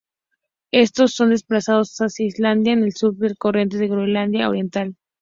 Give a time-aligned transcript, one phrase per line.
[0.71, 4.95] Estos son desplazados hacia Islandia en el sur por la Corriente de Groenlandia Oriental.